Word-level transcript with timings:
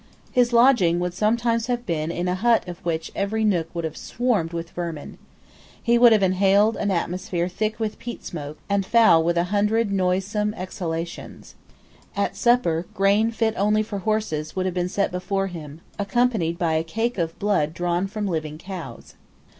His 0.31 0.51
lodging 0.51 0.99
would 0.99 1.13
sometimes 1.13 1.67
have 1.67 1.85
been 1.85 2.09
in 2.09 2.27
a 2.27 2.39
but 2.41 2.67
of 2.67 2.79
which 2.83 3.11
every 3.15 3.45
nook 3.45 3.69
would 3.75 3.83
have 3.83 3.95
swarmed 3.95 4.51
with 4.51 4.71
vermin. 4.71 5.19
He 5.79 5.99
would 5.99 6.11
have 6.11 6.23
inhaled 6.23 6.75
an 6.75 6.89
atmosphere 6.89 7.47
thick 7.47 7.79
with 7.79 7.99
peat 7.99 8.25
smoke, 8.25 8.57
and 8.67 8.83
foul 8.83 9.23
with 9.23 9.37
a 9.37 9.43
hundred 9.53 9.91
noisome 9.91 10.55
exhalations. 10.55 11.53
At 12.15 12.35
supper 12.35 12.87
grain 12.95 13.29
fit 13.29 13.53
only 13.55 13.83
for 13.83 13.99
horses 13.99 14.55
would 14.55 14.65
have 14.65 14.73
been 14.73 14.89
set 14.89 15.11
before 15.11 15.45
him, 15.45 15.81
accompanied 15.99 16.57
by 16.57 16.73
a 16.73 16.83
cake 16.83 17.19
of 17.19 17.37
blood 17.37 17.71
drawn 17.71 18.07
from 18.07 18.25
living 18.27 18.57
cows. 18.57 19.13